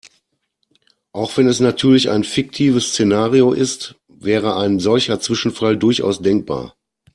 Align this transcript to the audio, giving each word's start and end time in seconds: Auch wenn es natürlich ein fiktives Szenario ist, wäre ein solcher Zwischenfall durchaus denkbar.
Auch 1.11 1.37
wenn 1.37 1.45
es 1.45 1.59
natürlich 1.59 2.09
ein 2.09 2.23
fiktives 2.23 2.87
Szenario 2.89 3.51
ist, 3.53 3.97
wäre 4.07 4.55
ein 4.57 4.79
solcher 4.79 5.19
Zwischenfall 5.19 5.77
durchaus 5.77 6.23
denkbar. 6.23 6.75